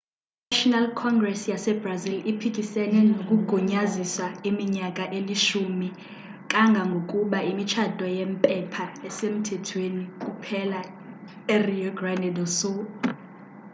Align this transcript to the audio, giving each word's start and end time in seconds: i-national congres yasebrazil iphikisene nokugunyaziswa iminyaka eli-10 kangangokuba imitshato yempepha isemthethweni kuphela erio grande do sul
i-national 0.03 0.85
congres 1.01 1.41
yasebrazil 1.51 2.15
iphikisene 2.31 2.99
nokugunyaziswa 3.09 4.27
iminyaka 4.49 5.03
eli-10 5.17 5.79
kangangokuba 6.51 7.39
imitshato 7.51 8.05
yempepha 8.17 8.85
isemthethweni 9.09 10.03
kuphela 10.21 10.79
erio 11.55 11.89
grande 11.97 12.29
do 12.37 12.45
sul 12.57 12.81